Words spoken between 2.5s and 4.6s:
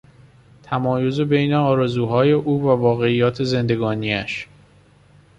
و واقعیات زندگانیش